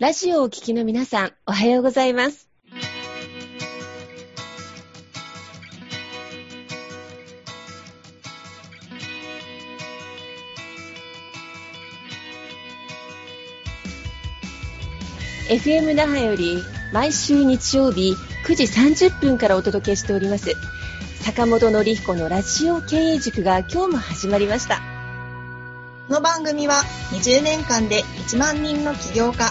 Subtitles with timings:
[0.00, 2.48] ラジオをお聞きの皆さん、おはようございます。
[15.48, 16.62] FM 那覇より
[16.92, 18.14] 毎週日曜日
[18.46, 18.64] 9時
[19.08, 20.54] 30分からお届けしております
[21.22, 24.76] 坂本典彦のラジオ経営塾が今日も始まりました
[26.06, 29.50] この番組は20年間で1万人の起業家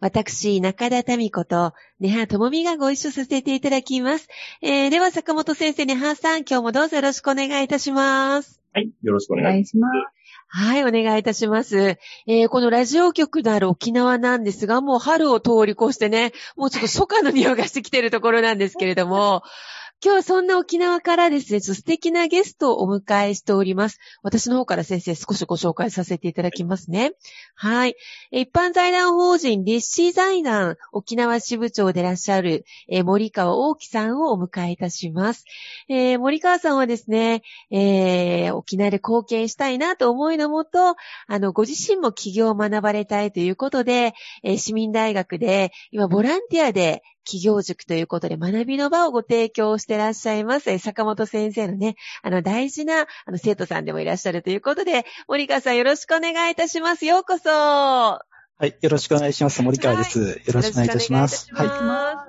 [0.00, 4.28] 私、中田民子と、根葉智美がご一緒させていただきます。
[4.62, 8.60] えー、では、坂本先生、根葉さん、今日もどうぞよろしくお願いいたします。
[8.72, 10.18] はい、よろしくお願いします。
[10.46, 11.98] はい、お願いいたします。
[12.28, 19.42] えー、このラジオ局のある沖縄なんですが、もう春を通り越してね、もうちょっと初夏の匂いがしてきてるところなんですけれども、
[20.00, 23.98] 今日はそんな沖縄からですね、素敵なゲストをお迎えしております。
[24.22, 27.14] 私の方から先生少しご紹介させていただきますね。
[27.56, 27.96] はい。
[28.30, 35.44] 一般財団法人立志財団沖縄支部長でいらっしゃる、えー、森川大樹さんをお迎えいたします。
[35.88, 40.94] えー、森川さんはですね、えー、沖縄で貢献したいなと思いのもと、
[41.26, 50.76] あの、ご自身も起業を学ばれたいということで、え市民大学で今ボランティアで企業塾ということで学びの場をご提供してらっしゃいます。
[50.78, 57.06] 坂本先生のね、あの大事なあの生徒さんでもいらっしゃるということで、森川さんよろしくお願いいたします。
[57.06, 57.48] ようこそ。
[57.50, 59.62] はい、よろしくお願いします。
[59.62, 60.20] 森川です。
[60.20, 61.48] はい、よろしくお願いいたします。
[61.54, 62.26] は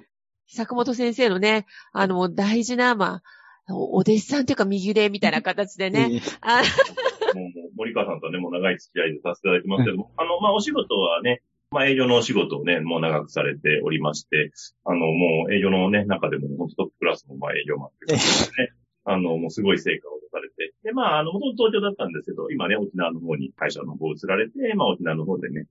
[0.00, 0.04] い。
[0.46, 3.22] 坂本先生のね、あの、大事な、ま
[3.66, 6.22] あ、お弟子さんというか右腕みたいな形でね。
[7.76, 11.42] 森川さんとはね、もう長い付き合いでさせていただいてますけども、あの、まあ、お仕事はね、
[11.74, 14.52] まあ営業のお仕事をね、もう長くされておりまして、
[14.84, 18.72] あの、もう営業のね、中でも本当トップクラスのまあ営業マンということでね、
[19.04, 25.66] あの、もうすごい成果を出されて、で、まあ、あの、元々東京だったんですけど、今ね、沖縄の方に会社の方移られて、まあ沖縄の方でね、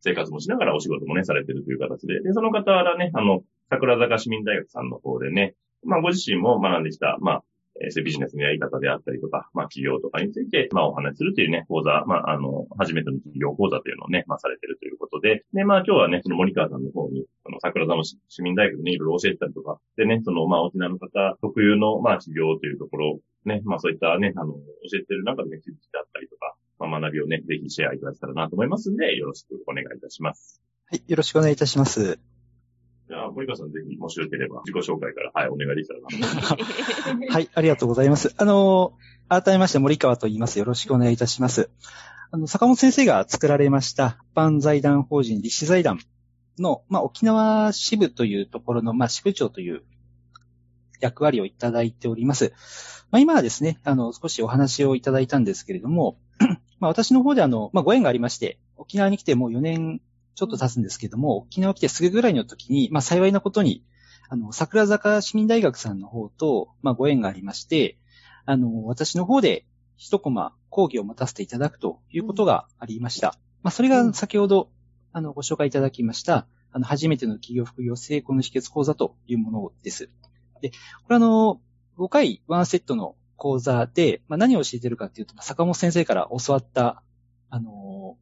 [0.00, 5.54] 生活もしながらお仕事もね、されてるという形で、で、その方はね、あの、桜坂市民大学さんの方でね、
[5.84, 7.44] まあご自身も学んできた、まあ、
[7.80, 30.60] えー、ビジネスのやり方であったりとか、まあ企業とかについて、まあお話しするというね、講座、まああの、初めての企業講座というのをね、まあされてるということで、で、まあ今日はね、その森川さんの方に、その桜田の市民大学にいろいろ教えてたりとか、でね、そのまあ沖縄の方特有のまあ企業というところ、ね、まあそういったね、あの、教えてる中でね、気づきだったりとか、まあ学びをね、ぜひシェアいただけたらなと思いますんで、よろしくお願いいたします。
[30.90, 32.33] はい、よろしくお願いいたします。
[33.06, 37.28] じゃあ、森川さんぜひ、もしよければ、自己紹介から、はい、お願いできたらな。
[37.34, 38.34] はい、ありがとうございます。
[38.38, 38.94] あの、
[39.28, 40.58] 改めまして森川と言います。
[40.58, 41.70] よろしくお願いいたします。
[42.30, 45.98] あの、坂本先生が作られました、一般財団法人立志財団
[46.58, 49.82] の、まあ、沖縄支部というところの、まあ、支部長という
[51.00, 52.54] 役割をいただいております。
[53.10, 56.16] まあ、今はですね、あの、少しお話をいただいたんですけれども、
[56.80, 60.00] まあ、私の方であの、まあ、ご縁がありまして、沖縄に来てもう4年
[60.34, 63.84] ちょっと経つんですけども、沖縄来てすぐぐらいの時に、まあ幸いなことに、
[64.28, 67.98] あの、桜坂市民大学さんの方と、まあご縁がありまして、
[68.46, 73.38] あの、私の方で一コマ講義を持たせていただくということがありました。
[73.62, 74.70] まあそれが先ほど、
[75.12, 80.10] あの、ご紹介いただきました、あの、初めての企業副業成功の秘訣講座というものです。
[80.60, 80.76] で、こ
[81.10, 81.60] れあの、
[81.98, 87.02] 5回ワンセットの講座で、まあ、何を教えてるかっていうと、坂本先生から教わった、
[87.50, 88.16] あの、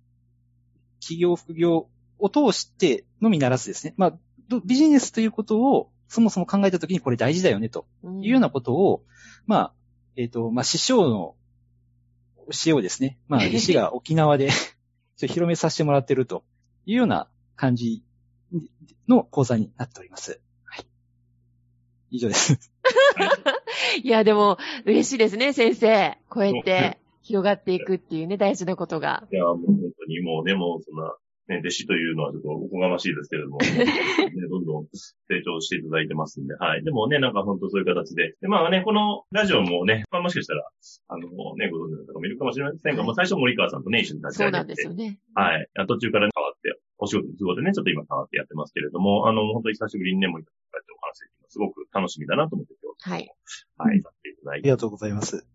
[1.00, 1.88] 企業副業
[2.22, 9.02] を通してのみならずですね、まあ、ビジネスということをそもそも考えたときにこれ大事だよね、というようなことを、うん、
[9.46, 9.72] まあ、
[10.16, 11.34] えっ、ー、と、まあ、師匠の
[12.46, 14.50] 教えをですね、まあ、 弟子が沖縄で
[15.18, 16.44] 広めさせてもらっていると
[16.86, 18.04] いうような感じ
[19.08, 20.40] の講座になっております。
[20.64, 20.86] はい。
[22.10, 22.70] 以上です。
[24.02, 26.18] いや、でも、嬉しいですね、先生。
[26.28, 29.26] こうやって広がっていくっていうね、大事なことが。
[29.32, 31.14] いや、もう本当にもうね、もうそんな、
[31.52, 33.68] ね、弟子というのはちょっとおこがましいですけれども、 ね、
[34.48, 34.86] どんどん
[35.28, 36.84] 成長していただいてますんで、はい。
[36.84, 38.34] でもね、なんか本当そういう形で。
[38.40, 40.66] で、まあね、このラジオもね、まあもしかしたら、
[41.08, 44.56] あのね、ご存知の方もいるかもしれませんが、はい、まあ最初森川さんとね、一緒に立ち上げて。
[44.56, 45.18] そうなんですよね。
[45.34, 45.68] はい。
[45.86, 53.10] 途中から変わって、お仕事の都合でね、ちょっと今変わってやってますけれども、あの、本当に久しぶりにね、森川さんとお話できるのすごく楽しみだなと思って今日。
[53.10, 53.28] はい。
[53.76, 54.68] はい、させていただいて。
[54.68, 55.46] ありがとうございます。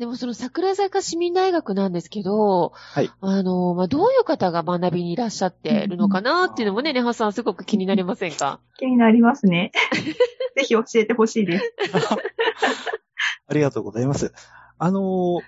[0.00, 3.10] でもその桜坂市民大学なんですけど、はい。
[3.20, 8.60] あの、まあ、どういう方が学びにいらっしゃってるのかなっていうのもね、ネハさんすごく気になりませんか？
[8.80, 9.72] 気になりますね。
[10.56, 11.74] ぜひ教えてほしいです。
[13.46, 14.32] ありがとうございます。
[14.78, 15.40] あのー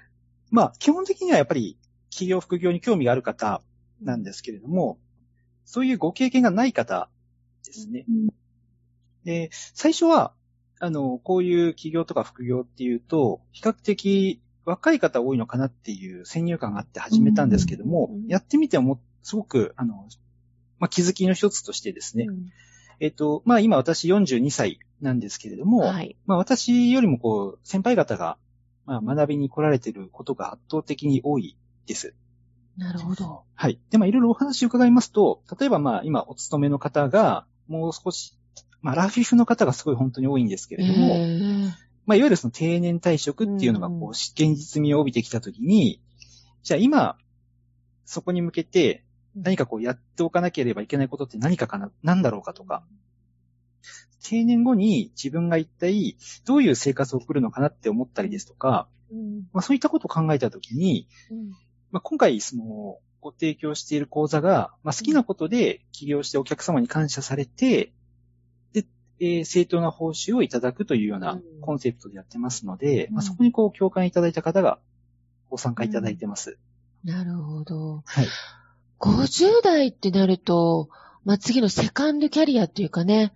[0.50, 1.78] まあ、基本的にはやっぱり
[2.10, 3.62] 企業副業に興味がある方
[4.02, 4.98] なんですけれども、
[5.64, 7.08] そういうご経験がない方
[7.64, 8.04] ですね。
[8.06, 8.28] うん
[9.24, 10.34] で、最初は、
[10.80, 20.08] あの、こういう企業とか副業っていうと、比較的若い方多いのかなっていう先入観があって始めたんですけども、うんやってみても、すごく、あの、
[20.78, 22.26] まあ、気づきの一つとしてですね、
[23.00, 26.16] えっと、まあ、今私42歳なんですけれども、はい。
[26.26, 28.38] まあ私よりもこう、先輩方が、
[28.86, 31.56] まあ学びに来られていることが圧倒的に多い
[31.86, 32.14] です。
[32.76, 33.42] なるほど。
[33.54, 33.80] はい。
[33.90, 38.36] で、まあいろいろお話を伺いますと、例えばまあ今お勤めの方が、もう少し、
[38.80, 41.70] まあラフィフの方がすごい本当に多いんですけれども、えー
[42.06, 46.00] まあいわゆるその定年退職っていうのがこう現実味を帯びてきたときに、
[46.62, 47.16] じゃあ今、
[48.04, 49.04] そこに向けて
[49.34, 52.84] 何かこうやっておかなければいけないことって何かかな、なんだろうかとか、
[54.22, 59.48] 定年後に自分が一体どういう生活を送るのかなって思ったりですとか、うん。
[59.52, 61.50] まあそういったことを考えたときに、うん。
[61.90, 67.92] まあ今回そのご提供している講座が、まあ好きなことで起業してお客様に感謝されて、で、
[69.22, 74.78] えー正当な報酬をいただくというよううなんコンセプトでやってますので、うんまあそこにこう共感いただいた方が
[75.48, 76.58] ご参加いただいてます。
[77.04, 78.02] なるほど。
[78.04, 78.26] はい。
[79.00, 80.88] 50代ってなると、
[81.24, 83.32] まあ、次のセカンドキャリアっていうかね、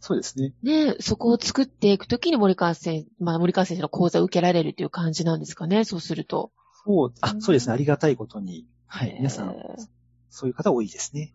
[0.00, 0.52] そうですね。
[0.62, 6.52] ね、そこを作っていくときに森川先生、まあ、森川先生の講座を受けられるっていう感じなんですかね、そうすると。
[6.84, 7.74] そう、あう、んそうですね。
[7.74, 8.66] ありがたいことに。
[8.86, 9.14] はい。
[9.18, 9.88] 皆さん、えー
[10.30, 11.34] そういう方多いですね。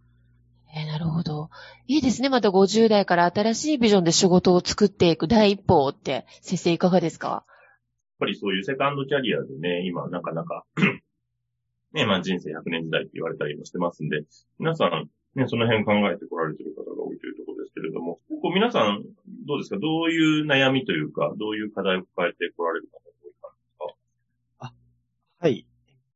[0.76, 1.50] えーなるほど。
[1.88, 2.30] いいですね。
[2.30, 7.28] また50代から新しいビジョンで仕事を作っていく第一歩って、先生いかがですか？
[7.30, 7.46] やっ
[8.20, 10.66] ぱりそういうセカンドキャリアでね、今なかなか
[11.94, 14.24] ね、まあ人生100年時代って言われたりもしてますんで、
[14.58, 19.04] 皆さん、ね、その辺考えてこられてる方が多いというところですけれども、こう皆さん、
[19.46, 19.78] どうですか？
[19.80, 23.34] どういう悩みというか、どういう課題を抱えてこられる方が多い
[24.60, 24.74] か？
[25.40, 25.68] はい。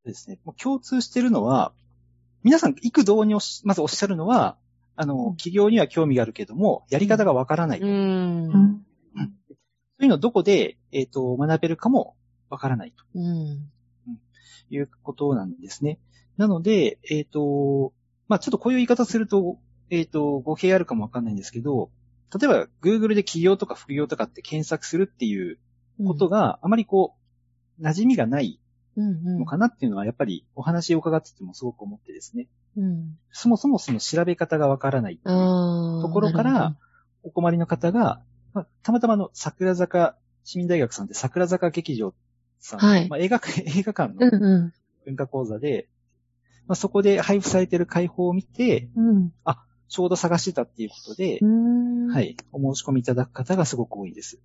[0.06, 0.40] ですね。
[0.46, 1.74] もう共通してるのは、
[2.44, 4.58] 皆さん、幾度におしまずおっしゃるのは、
[4.96, 7.80] あの、企業には興味があるけども、やり方がわからない。
[7.80, 8.84] うそうん。
[10.00, 12.16] いうのをどこで、えっ、と、学べるかも
[12.50, 13.70] わからないうん。
[14.70, 16.00] ということなんですね。
[16.38, 17.94] なので、えっ、と、
[18.28, 19.58] まあちょっとこういう言い方すると、
[19.90, 21.90] えっ、と、語弊あるかもわかんないんですけど、
[22.38, 25.60] 例えば、Google で企業とか副業とかって検索するっていう
[26.06, 27.16] ことがあまりこ
[27.80, 28.60] う、馴染みがない
[28.98, 32.48] のかなっていうのは、やっぱりお話を伺っててもすごく思ってですね。
[32.76, 33.18] うん。
[33.32, 36.02] そもそもその調べ方がわからないっていうああ。
[36.02, 36.76] ところから、
[37.24, 38.22] お困りの方が、
[38.54, 42.14] まあ、たまたまあの、桜坂市民大学さんって桜坂劇場
[42.60, 44.14] さん、はいまあ、映画、 映画館。
[44.14, 44.74] のうんう
[45.06, 45.88] 文化講座で、
[46.68, 49.10] まあ、そこで配布されている開放を見て、ん。
[49.10, 49.32] うん。
[49.90, 52.08] ちょうど探してたっていうことで、うん。
[52.08, 52.22] は。
[52.22, 54.40] い、お申し込みいただく方がすごく多いです。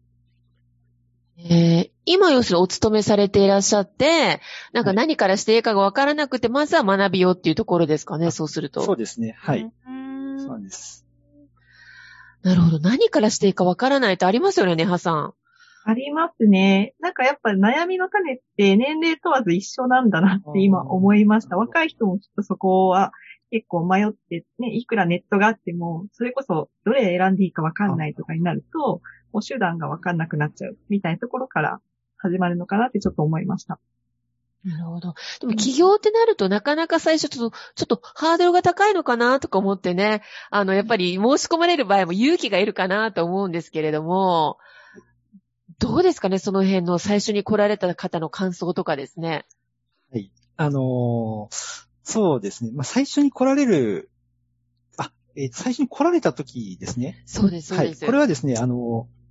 [1.39, 4.41] えー今要するにお勤めされていらっしゃって、
[4.73, 8.83] なんか何からしていいかがわからなくて、まずは学びようっていうところですかね、そうすると。
[8.83, 9.37] そうですね。
[9.39, 9.71] はい。
[9.87, 11.07] うんそうなんです。
[12.43, 12.81] なるほど。
[12.81, 15.35] 何からしていいかわからないとありますよね、ネハさん。
[15.85, 16.95] ありますね。
[17.01, 21.57] なんかやっぱ悩みの種って年齢問わず一緒なんだなって今思いました。
[21.57, 23.13] 若い人もきっとそこは
[23.51, 29.03] 結構迷ってね、いくらネットがあっても、それこそどれ選んでいいかわかんないとかになると、
[29.33, 31.81] もう手段がわかんなくなっちゃうみたいなところから
[32.23, 33.79] 始まるのかなってちょっと思いました。
[34.65, 35.15] なるほど。
[35.41, 44.59] でも起業ってなるとなかなか最初ちょっと、ちょっとハードルが高いのかなとか思ってね、あの、やっぱり申し込まれる場合も勇気がいるかなと思うんですけれども、
[45.81, 49.47] どうですかね、その辺の最初に来られた方の感想とかですね。
[50.57, 52.73] あのーそうですね。
[52.73, 54.11] まあ、最初に来られる、
[54.97, 57.23] あ、えー最初に来られた時ですね。
[57.27, 57.89] そうです、そうはい。
[57.89, 58.05] です。
[58.05, 59.22] これはですね、あのー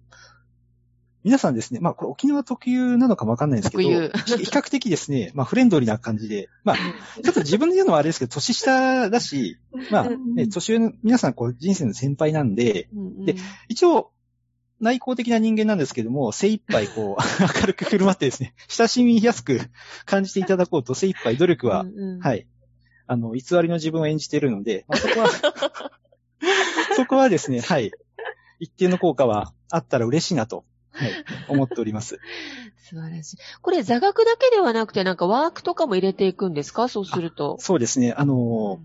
[1.23, 9.57] 皆さんですね、まあ、これ沖縄特有なのかもわかんないですけど、比較的ですね、まあ、フレンドリーな感じで、まあ、ちょっと自分で言うのはあれですけど、年下だし、
[9.91, 12.89] まあ、ね、年上の皆さん、こう、人生の先輩なんで、
[13.25, 13.35] で
[13.67, 14.11] 一応、
[14.79, 17.21] 内向的な人間なんですけども、精一杯こう、
[17.61, 19.61] 明るく振る舞ってですね、親しみやすく
[20.05, 22.47] 感じていただこうと精一杯努力は、うんうんはい。
[23.05, 25.29] あの、偽りの自分を演じているので、まあ、そこは、
[26.95, 27.91] そこはですね、はい。
[28.59, 30.65] 一定の効果はあったら嬉しいなと、
[31.05, 32.19] はい、思っております。
[32.89, 33.37] 素晴らしい。
[33.61, 36.87] これ座学だけではなくてなんかワークとかも入れていくんですか？
[36.89, 37.57] そうすると。
[37.59, 38.79] そうですね、あの、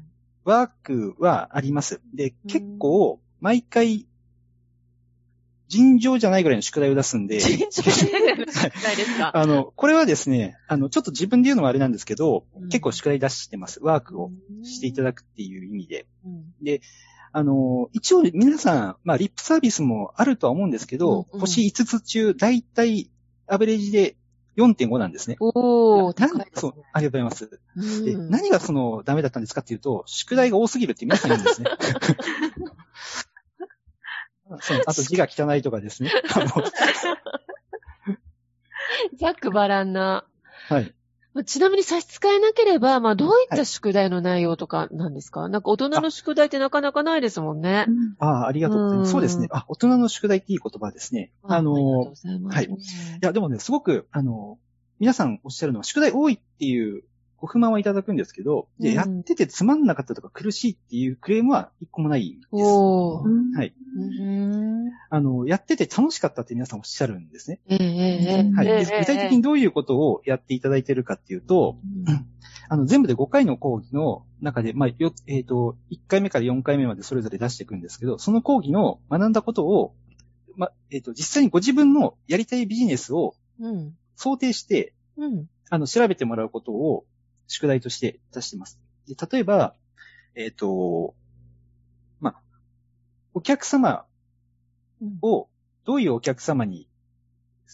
[0.45, 2.01] ワークはあります。
[2.15, 4.07] で、結構、毎回、
[5.69, 9.33] 尋常じゃないぐらいの宿題を出すんで、尋常じゃないの宿題ですか？
[9.37, 13.81] あの、これはですね、あの、ちょっと自分で言うのはあれなんですけど、うん結構宿題出してます。
[13.83, 14.31] ワークを
[14.63, 16.07] していただくっていう意味で。
[16.25, 16.81] うんで、
[17.37, 23.11] あの、一応皆さん、まあ、リップサービスもあるとは思うんですけど、うんうん星5つ中、だいたい
[23.47, 24.17] アベレージで
[24.57, 25.37] 4.5なんですね。
[25.41, 28.03] おー、な高いですそう、ありがとうございます。
[28.07, 31.69] で、うん何がそのダメだったんですかっていうと、宿題が多すぎるって皆さん言うんですね。
[34.63, 36.11] そうあと字が汚いとかですね。
[39.21, 40.25] ざっくばらんな。
[40.71, 40.95] はい。
[41.37, 47.87] まあちなみに差し支えなければ、まあ、どういった宿題の内容とかなんですか、なんか大人の宿題ってなかなかないですもんね。
[48.19, 49.09] ああ、ありがとうございます。
[49.09, 49.49] うんそうですね。
[49.51, 51.33] あ、大人の宿題っていい言葉ですね。
[51.43, 52.57] ありがとうのご、ざいます。
[52.57, 52.69] はいい
[53.21, 54.59] や、でもね、すごく、あの、
[54.99, 57.05] 皆さんおっしゃるのは、宿題多いっていう
[57.39, 62.49] ご不満はいただくんですけど、でうんやっててつまんなかったとか苦しいっていうクレームは一個もないです。
[62.53, 63.57] おー。
[63.57, 63.75] はい。
[63.99, 67.61] うんあの、やってて楽しかったって皆さんおっしゃるんですね。
[68.55, 68.85] はい。
[68.85, 72.27] 具体的にどういうことをやっていただいているかっていうと、うん
[72.69, 79.95] あの、全部で5回の講義の中で、まあ、よ、えっ、と、1回目から4回目までそれぞれ出していくんですけど、その講義の学んだことを、
[80.57, 83.97] まあ、えっ、と、実際にご自分のやりたいビジネスをうん。
[84.17, 85.47] 想定して、うん。
[85.71, 87.05] あの、調べてもらうことを
[87.47, 88.79] 宿題として出しています。
[89.07, 89.75] で例えば、
[90.35, 91.15] えっ、と、
[92.21, 92.41] まあ、
[93.35, 94.05] お客様
[95.01, 95.19] うん。
[95.23, 95.49] を
[95.85, 96.89] どういうお客様に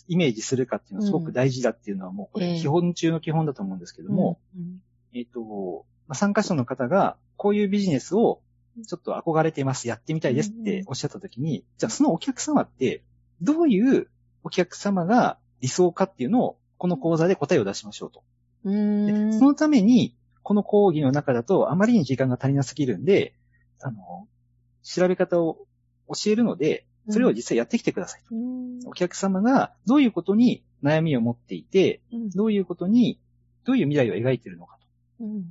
[0.09, 2.53] イメージするかっていうのはすごく大事だっていうのはもうこええ。
[2.55, 4.83] れ基本中の基本だと思うんですけども、うん、
[5.15, 8.41] えっ、と、まあ、参加者の方がこういうビジネスを
[8.87, 13.03] ちょっと憧れてます、やってみたいですっておっしゃったときに、じゃあそのお客様って
[13.41, 14.09] どういう
[14.45, 18.23] お客様が理想かっていうのをこの講座で答えを出しましょうと。
[18.65, 23.35] そのために、この講義の中だとあまりに時間が足りなすぎるんで、
[23.81, 24.29] あの、
[24.83, 25.67] 調べ方を
[26.09, 28.35] 教えるので、それを実際やってきてくださいと。
[28.35, 28.81] うん。
[28.87, 32.31] お客様がどういうことに悩みを持っていて、うん。
[32.31, 33.21] どういうことに、
[33.65, 34.79] どういう未来を描いているのか
[35.21, 35.43] うんうん。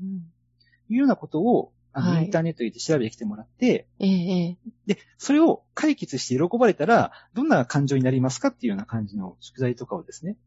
[0.87, 2.25] というようなことを、あの、はい。
[2.25, 4.93] インターネットで調べてきてもらって、ええええ。
[4.93, 10.37] で、それを解決して喜ばれたら、どんな感情になりますかっていうような感じの宿題とかをですね、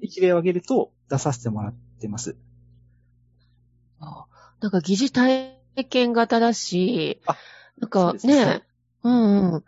[0.00, 2.36] 一例を挙げると出させてもらってます。
[4.00, 4.26] あ
[4.60, 5.58] なんか疑似体
[5.88, 7.36] 験型だしあ、
[7.78, 8.62] なんかねね、
[9.02, 9.64] うんうん。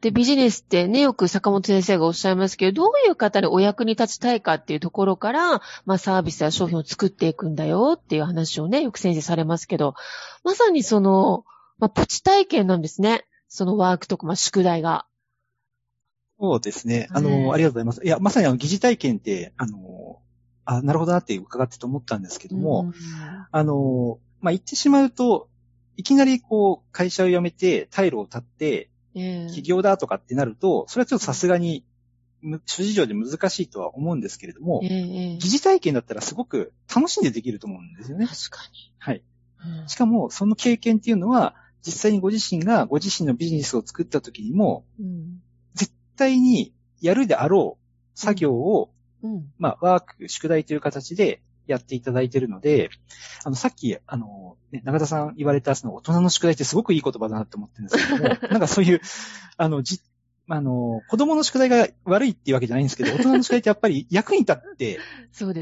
[0.00, 9.94] で、ビジネスってね、よく坂本先生がおっしゃいますけど、どういう方にお役に立ちたいかっていうところから、まあサービスや商品を作っていくんだよっていう話をね、よく先生されますけど、
[10.42, 11.44] まさにその、
[11.78, 13.26] まあプチ体験なんですね。
[13.48, 15.06] そのワークとか、まあ宿題が。
[16.38, 17.08] そうですね。
[17.10, 18.04] あねの、ありがとうございます。
[18.04, 20.20] いや、まさにあの、疑似体験って、あの、
[20.64, 22.92] あ、なるほどなって伺ってと思ったんですけども、
[23.52, 25.48] あの、まあ、言ってしまうと、
[25.96, 31.84] いきなりこう、会社を辞めて、退路を立って、うん、ええ起業だとかってなると、それはちょっとさすがに、
[32.42, 38.26] む諸事情で難しいとは思うんですけれども疑似体験だったらすごく楽しんでできると思うんですよね。
[38.26, 38.58] 確か
[38.98, 39.22] はい。
[39.64, 39.80] に。
[39.80, 45.45] うんしかも、その経験っていうのは、実際にご自身がご自身のビジネスを作った時にも、うん絶
[46.16, 48.90] 対にやるであろう作業を、
[49.22, 52.90] うんまあ、ワーク、宿題という形でやっていただいているので、
[53.44, 59.00] あの、さっき、あの、ね、中田さん言われた、その、大人の宿題ってすごくいい言葉だなって思ってるんですけども、 なんかそういう、
[59.56, 60.00] あの、じ、
[60.48, 65.00] あの、子供の宿題が悪いっていうわけじゃないんですけど、 大人の宿題ってやっぱり役に立って。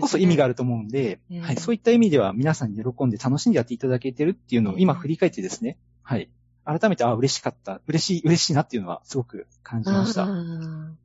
[0.01, 6.29] こそ意味があると思うんで、ええはい、そういった意味では皆さんに喜んで楽しんでやっていただけてるっていうのを今振り返ってですね、はい。
[6.65, 10.25] 改めて、あ、嬉しかった、嬉しい、嬉しいなっていうのはすごく感じました。
[10.25, 10.99] うん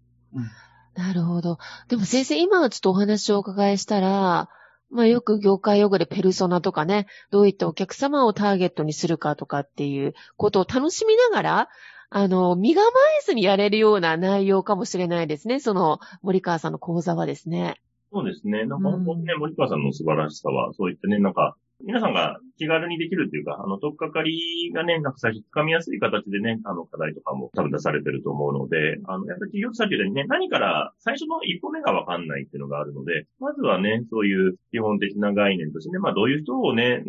[0.95, 1.59] なるほど。
[1.87, 4.49] でも先生、今はちょっとお話をお伺いしたら、
[4.91, 11.69] まあよく業界用語でペルソナとかね、どういったお客様をターゲットにするかとかっていうことを楽しみながら、
[12.09, 15.59] あの、身構えずにやれるような内容かもしれないですね。
[15.59, 17.79] その、森川さんの講座はですね。
[18.11, 18.65] そうですね。
[18.65, 37.03] なんか本当にね、森川さんの素晴らしさは、そういったね、なんか、皆さんが気軽にできるっていうか、あの、とっかかりがね、なんか最初掴みやすい形でね、あの、課題とかも多分出されてると思うので、あの、やっぱり企業さっき言ったようにね、何から最初の一歩目がわかんないっていうのがあるので、まずはね、そういう基本的な概念としてね、まあ、どういう人をね、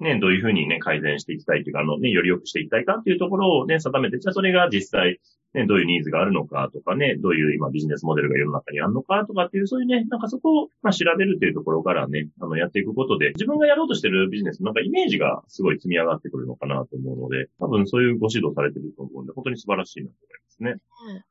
[0.00, 5.20] ね、どういうふうにね、改善していきたいっていうか、あの、ね、より良くしていきたいかっていうところをね、定めて、じゃあそれが実際、
[5.54, 20.14] ね、どういうニーズがあるのかとかね、どういう今ビジネスモデルが世の中にあるのかとかっていう、そういうね、なんかそこを、まあ、調べるっていうところからね、あの、やっていくことで、自分がやろうとしてるビジネスのなんかイメージがすごい積み上がってくるのかなと思うので、多分そういうご指導されてると思うんで、本当に素晴らしいなと
[20.60, 21.22] 思いますね。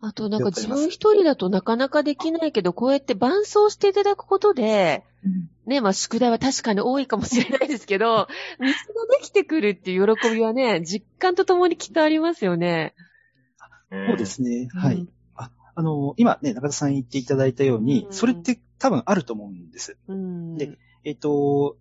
[0.00, 5.04] あとなんか自分一人だとなかなかできないけど、こうやって伴走していただくことで、
[5.66, 8.28] ね、まあ宿題は確かに多いかもしれないですけど、
[8.60, 8.68] 道が
[9.18, 12.94] できてくるっていう喜びはね、実感とともにきっとありますよね。
[13.90, 14.68] そうですね。
[14.72, 14.96] はい。
[14.96, 19.96] うんああの、今ね、中田さん言っていただいたように、うんそれって多分あると思うんです。
[20.06, 20.56] うん。
[20.56, 21.76] でえっ、と、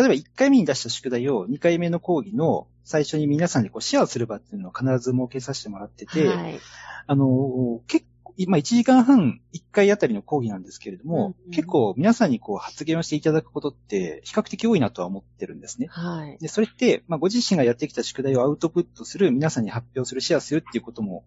[0.00, 6.58] 例えば1回目に出した宿題を2回目の講義の最初に皆さんでこうシェアする場っていうのを必ず設けさせてもらってて、はい。
[7.06, 15.88] あの、結構、まあ1時間半1回あたりの講義なんですけれども、うんうん結構皆さんにこう発言をしていただくことって比較的多いなとは思ってるんですね。
[15.90, 16.38] はい。
[16.38, 21.24] で、それって、まあご自身がやってきた宿題をアウトプットする、皆さんに発表する、シェアするっていうことも、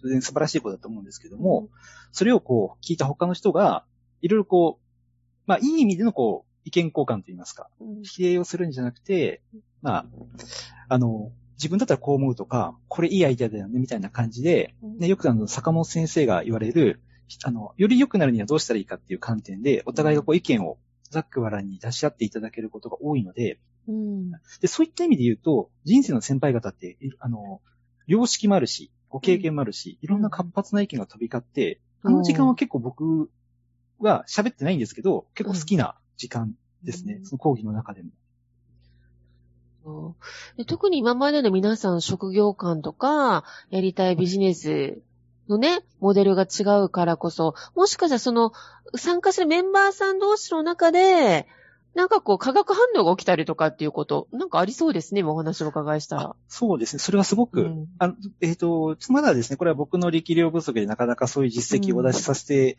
[0.00, 1.68] 当然素晴らしいことだと思うんですけども、
[2.12, 3.84] それをこう聞いた他の人が、
[4.22, 4.84] いろいろこう、
[5.46, 8.02] まあいい意味でのこう、意見交換といいますか、うん。
[8.02, 9.42] 否定をするんじゃなくて、
[9.82, 10.06] まあ、
[10.88, 17.00] あの、自分だったらこう思うとか、これいいアイデアだよね、みたいな感じで、ね、よくあの、坂本先生が言われる、
[17.44, 20.78] あの、より良くなるにはどうしたらいいかっていう観点で、お互いがこう意見を
[21.10, 24.30] ざっくばらんに出し合っていただけることが多いので、うん。
[24.60, 27.60] で、そういった意味で言うと、人生の先輩方って、いあの、
[28.06, 33.30] 良識もあるし、ご経験もあるし、いろんな活発な意見が飛び交って、あの時間は結構僕
[33.98, 36.52] は喋ってないんですけど、結構好きな時間
[36.82, 37.14] ですね。
[37.14, 38.10] うんその講義の中でも。
[40.66, 44.98] 特に今までの皆さん職業観とか、やりたいビジネス
[45.48, 48.52] のね、モデルが違うからこそ、もしかしたらその、
[48.96, 51.46] 参加するメンバーさん同士の中で、
[51.94, 56.34] なんかこう、化学反応が起きたりとかっていうこと、なんかありそうですね、今お話をお伺いしたら。
[56.48, 57.00] そうですね。
[57.00, 62.78] それはすごく、うんあの、えっ、と、まだですね、これは僕の力量不足でなかなかそういう実績をお出しさせて、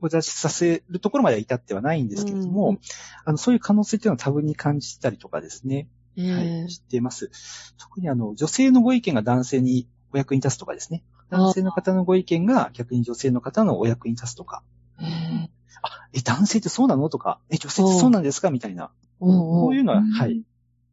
[0.00, 2.78] お出しさせるところまでは至ってはないんですけれども、うん
[3.24, 5.88] あの、そういう可能性っていうのは多分に感じたりとかですね。
[6.16, 7.30] ええはい、知っています。
[7.78, 11.02] 特にあの、女性のご意見が男性にお役に立つとかですね。
[11.30, 14.62] 男性の方のご意見が逆に女性の方のお役に立つとか。
[15.00, 15.50] ええ
[15.82, 17.08] あ、え、男性ってそうなの？
[17.10, 18.50] とか、え、女性ってそうなんですか？
[18.50, 18.90] みたいな。
[19.18, 20.42] こういうのは、うんはい。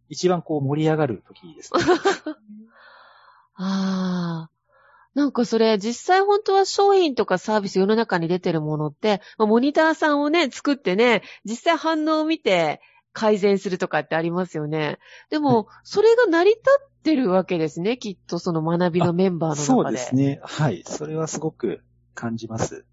[0.10, 1.80] 一番こう盛り上がる時ですね。
[3.56, 4.53] ああ。
[5.14, 12.82] なんかそれ、実際本当は商品とかサービス世の中に出てるものって、まあモニターさんをね、作ってね、実際反応を見て
[13.14, 14.98] 改善するとかってありますよね。
[15.30, 19.66] でも、それが成り立ってるわけですね、きっとその学びのメンバーの中で。
[19.66, 20.40] そうですね。
[20.44, 20.84] はい。
[20.86, 21.84] それはすごく
[22.16, 22.86] 感じます。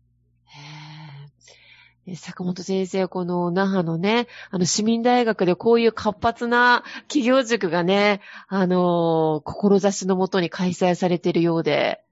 [2.17, 12.03] 坂本先生、この那覇のね、あの市民大学でこういう活発な企業塾がね、あのー志のもとに開催されているようで、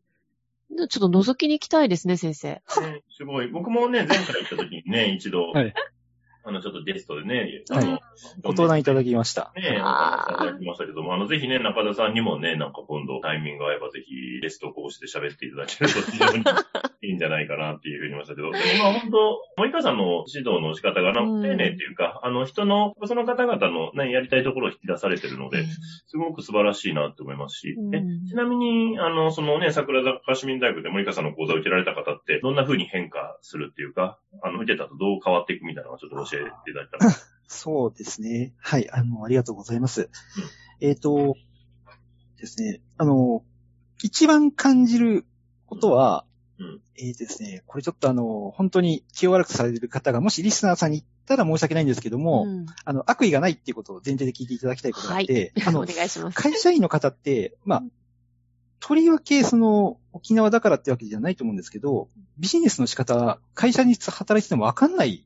[0.76, 2.48] ちょっと覗きに行きたいですね、先生。
[2.48, 2.62] ね
[3.16, 3.48] すごい。
[3.48, 5.74] 僕もね、前回行った時にね、一度、はい
[6.48, 7.84] あの、ちょっとゲストでね、はい。
[7.84, 7.98] あの
[8.42, 9.52] ご登壇いただきました。
[9.54, 16.42] ね、あいただきましたけども、あの、ぜひね、中田さんにもね、なんか今度タイミングが合えばぜひゲスト講師で喋っていただけると非常に
[17.02, 25.64] いいんじゃないかなっていうふうに思いましたけど、でもまあ本当、森川さんの指導の仕方がな丁寧っていうか、あの、人の、その方々のね、やりたいところを引き出されてるので、
[26.06, 27.94] すごく素晴らしいなって思いますし、うん。
[27.94, 37.14] えちなみに、あの、そのね、桜坂市民大学で森川さんの講座を受けられた方って、どんな風に変化するっていうか、あの、見てたとどう変わっていくみたいなのをちょっと教えていただいたら。
[37.46, 38.54] そうですね。
[38.58, 38.90] はい。
[38.90, 40.10] あの、ありがとうございます。
[40.80, 41.36] えっ、と、
[42.38, 42.80] ですね。
[42.96, 43.42] あの、
[44.02, 45.24] 一番感じる
[45.66, 46.24] ことは、
[46.58, 56.36] うんえっ、とですね、これちょっとあの、本当に気を悪くされている方が、もしリスナーさんに言ったら申し訳ないんですけども、うんあの、悪意がないっていうことを前提で聞いていただきたいことがあって、あおの、 願いします。
[56.36, 57.84] 会社員の方って、まあ、
[58.80, 65.24] とりわけその、沖縄だからってわけじゃないと思うんですけど、ビジネスの仕方、会社に働いててもわかんない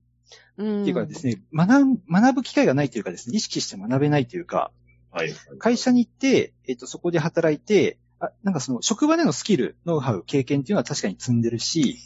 [0.58, 4.70] うんっていうかですね、学ん学ぶ機会がないというかですね、意識して学べないというか、
[5.12, 5.32] はい。
[5.58, 11.98] 会社に行って、えっと、そこで働いて、あなんかその、職場でのスキル、ノウハウ、経験っていうのは確かに積んでるし、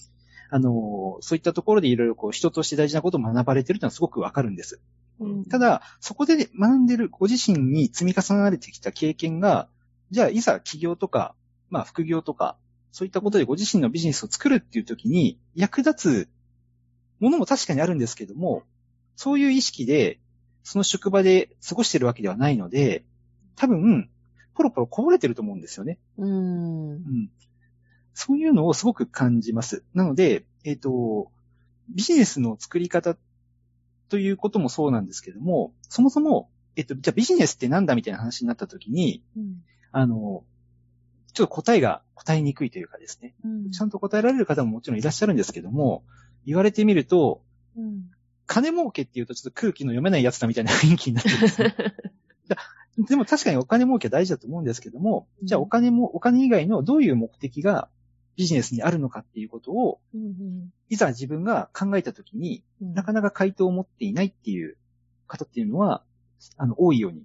[0.51, 4.81] あの、そういったところでいろいろこう、人として大事なことを学ばれてるっていうのはすごくわかるんです。
[5.21, 9.69] うんただ、そこで学んでるご自身に積み重なれてきた経験が、
[10.11, 11.35] じゃあ、いざ起業とか、
[11.71, 12.57] まあ、副業とか、
[12.93, 16.29] そういったことでご自身のビジネスを作るっていう時に役立つ
[17.21, 18.63] ものも確かにあるんですけども、
[19.17, 20.19] そういう意識で、
[20.63, 23.05] その職場で過ごしてるわけではないので、
[23.57, 24.11] 多分、
[24.55, 25.99] ポロポロこぼれてると思うんですよね。
[26.19, 26.91] うん。
[26.91, 27.31] うん。
[28.15, 29.85] そういうのをすごく感じます。
[29.95, 31.31] なので、えっ、と、
[31.89, 33.17] ビジネスの作り方
[34.09, 40.45] ということもそうなんですけども、そもそも、えっ、と、じゃあビジネスってなんだみたいな話になったときに、うんあの、
[41.33, 46.03] ちょっと答えが答えにくいというかですね、うんちゃんと答えられる方ももちろんいらっしゃるんですけども、
[46.47, 47.43] 言われてみると、
[47.77, 48.11] うん
[48.49, 51.75] 金儲けっていうとちょっと空気の読めないやつだみたいな雰囲気になってるんですね。
[53.09, 57.89] でも確かにお金儲けは大事だと思うんですけども、じゃあお金も、お金以外のどういう目的が
[58.37, 64.77] ビジネスにあるのかっていうことを、うんいざ自分が考えたときに、うんなかなか回答を持っていないっていう
[65.27, 66.05] 方っていうのは、
[66.57, 67.25] あの、多いように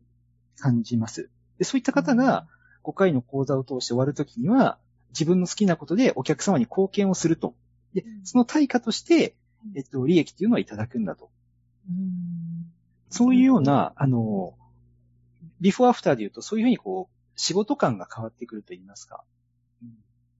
[0.57, 1.29] 感じます。
[1.57, 2.47] で、そういった方が
[2.83, 4.79] 5回の講座を通して終わるときには、
[5.09, 7.53] 自分の好きなことでお客様に貢献をすると。
[7.93, 9.35] で、その対価として、
[9.75, 11.29] えっと、利益っていうのはいただくんだと。
[11.89, 12.71] うん
[13.11, 14.55] そういうような、あの、
[15.59, 19.23] ビフォーアフターで言うと、そういうふうにこう、仕事感が変わってくると言いますか。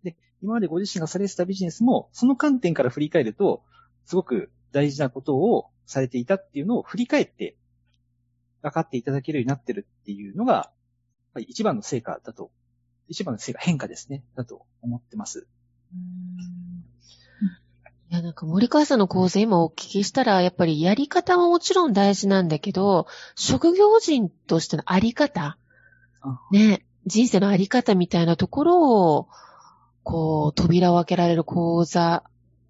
[0.03, 3.63] で、今までご自身がされてたビジネスも、その観点から振り返ると、
[4.05, 7.57] すごく大事なことをされていたっていうのを振り返って、
[8.61, 10.71] 分かっていただけるようになってるっていうのが、
[11.37, 12.51] 一番の成果だと、
[13.09, 15.45] 一番の成果、変化ですね、だと思ってます。
[18.11, 25.57] いや、なんか森川さんの講座今お聞きしたら、やっぱりやり方ももちろん大事なんだけど、職業人としてのあり方
[26.19, 29.27] あ、ね、人生のあり方みたいなところを、
[30.03, 32.23] こう、扉を開けられる講座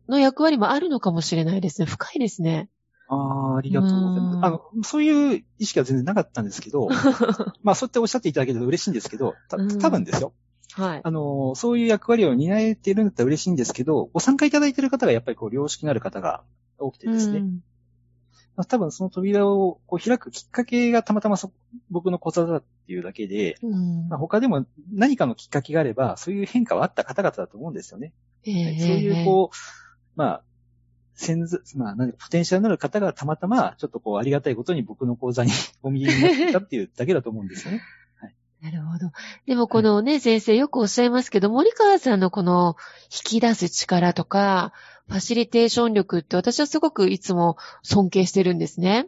[0.08, 1.88] の役割もあるのかもしれないですね。
[1.88, 2.70] 深いですね。
[3.08, 4.46] ああ、ありがとうございうんます。
[4.46, 6.88] あの、そういう意識は全然なかったんですけど、
[7.64, 10.34] まあ、そうやっておっしゃっていただけると嬉しいんですけど、たうん多分ですよ。
[10.74, 11.02] はい。
[11.04, 16.44] あの、そういう役割を担えているんだったら嬉しいんですけど、ご参加いただいている方がやっぱりこう、良識のある方が
[16.78, 17.40] 多くてですね。
[17.40, 17.64] うん
[18.56, 21.54] まあ、多分その扉をこう開くきっかけがたまたまそ
[21.90, 28.14] 僕の講座だっていうだけで、うんまあ、他でも何かのきっかけがあれば、そういう変化はあった方々だと思うんですよね。
[28.44, 29.56] ええそういうこう、
[30.16, 30.44] まあ、
[31.16, 37.82] 潜在、まあ、何かポテンシャルのある方がたまたま、ちょっとこう、ありがたいことに僕の講座に お見えになったっていうだけだと思うんですよね。
[38.62, 39.12] なるほど。
[39.48, 44.72] でもこのね、先生よくおっしゃいますけど、森川さんのこの引き出す力とか、
[45.10, 49.08] ファシリテーション力って私はすごくいつも尊敬してるんですね。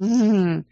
[0.00, 0.66] うん。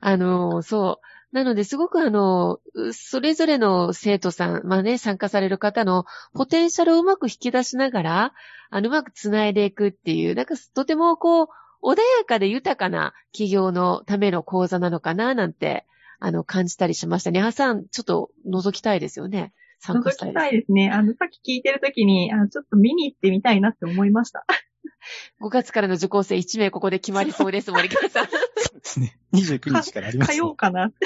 [0.00, 1.06] あの、そう。
[1.34, 8.34] なので、すごくあの、うそれぞれの生徒さん、まあね、参加される方のポテンシャルをうまく引き出しながら、
[8.70, 11.48] あの、うまく繋いでいくっていう、なんかとてもこう、
[11.82, 15.86] 穏やかで豊かな企業のための講座なのかな、なんて
[16.24, 17.30] あの、感じたりしました。
[17.30, 19.52] ねはさん、ちょっと覗きたいですよね。
[19.78, 20.40] 参加覗きしたいです。
[20.40, 20.90] たいですね。
[20.90, 24.46] あの、さっき聞いてるときに、あのちょっと見に行ってみたいなって思いました。
[25.42, 28.26] 5月からの受講生1名ここで決まりそうです、森川さん。
[28.26, 28.32] そ
[28.74, 29.18] うですね。
[29.34, 30.56] 29日からあります通おうね。
[30.56, 30.90] かな。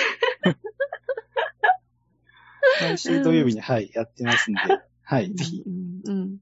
[2.81, 4.61] 毎週土曜日に、はい、やってますんで、
[5.03, 6.39] はい、ぜひ、うんうん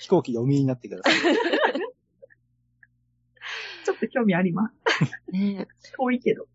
[0.00, 1.14] 飛行機でお見えになってください。
[3.84, 4.74] ちょっと興味あります。
[5.32, 6.46] ね遠いけど。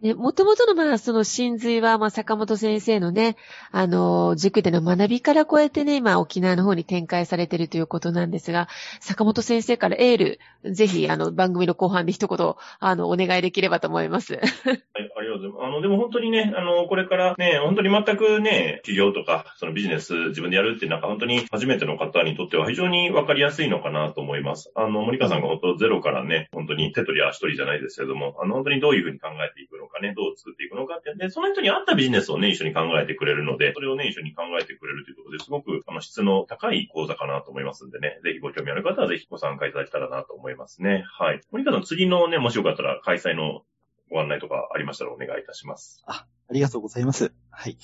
[0.00, 3.36] ね、もともとの、まあ、その真髄は、まあ、坂本先生のね、
[3.72, 8.68] あの、塾での学びからこうやってね、今、沖縄の方に展開されているということなんですが、
[9.00, 14.34] 坂本先生からエール、ぜひ、あの、番組の後半で一言、あの、お願いできればと思います。
[14.34, 15.66] はい、ありがとうございます。
[15.66, 24.70] あの、でも本当にね、あの、これからね、本当に全くね、企業とか、そのビジネス自分でやるっていうなんか本当に初めての方にとっては非常にわかりやすいのかなと思います。
[24.76, 41.04] あの、森川さんが本当ゼロからね、本当に手取り足取りじゃないですけれども、あの、本当にどういうふうに考えていくのかね、どう作っていくのかって、で、その人に合ったビジネスをね、一緒に考えてくれるので、それをね、一緒に考えてくれるということで、すごく、あの、質の高い講座かなと思いますんでね、ぜひご興味ある方はぜひご参加いただけたらなと思いますね。
[41.18, 41.40] はい。
[41.50, 43.62] 森川さん、次のね、もしよかったら開催の
[44.10, 46.02] ご案内とかありましたらお願いいたします。
[46.06, 47.32] あありがとうございます。
[47.50, 47.78] はい。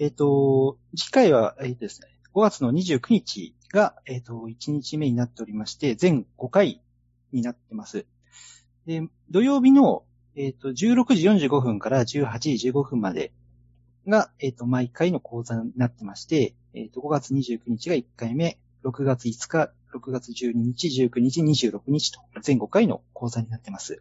[0.00, 6.82] えっ、と、次回は、えっ、とですね、5月の29日が、えっ、と、1日目になっておりまして、全5回
[7.32, 8.06] になってます。
[8.86, 10.04] で、土曜日の、
[10.40, 13.32] えっ、と、16時45分から18時15分まで
[14.06, 24.00] が、えっ、と、毎回の講座になってまして、えっ、と、5月29日が1回目、6月5日、6月12日、19日、26日と、全5回の講座になってます。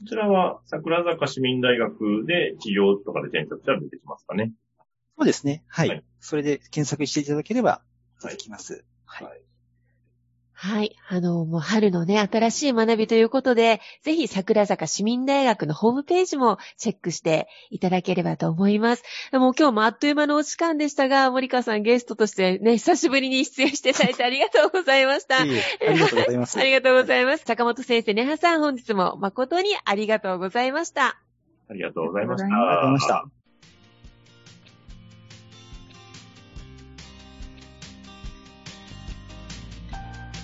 [0.00, 4.52] こちらは桜坂市民大学で企業とかで転職したら出てきますかね。
[5.18, 5.64] そうですね。
[5.66, 5.88] はい。
[5.88, 7.82] はいそれで検索していただければ
[8.22, 8.84] 出てきます。
[9.04, 9.26] はい。
[9.26, 9.47] はい
[10.60, 10.96] はい。
[11.08, 19.04] あの、もう春のね、新しい学びということで、ぜひ桜坂市民大学のホームページもチェックしていただければと思います。
[19.30, 25.42] でも今日もあっという間のお時間でしたが、森川さんゲストとしてね、久しぶりに出演していただいてありがとうございました。
[25.42, 25.54] あり
[25.96, 26.58] がとうございます。
[26.58, 27.44] ありがとうございます。
[27.44, 31.20] 坂本先生、ねはさん、本日も誠にありがとうございました。
[31.70, 32.46] ありがとうございました。
[32.46, 33.37] ありがとうございました。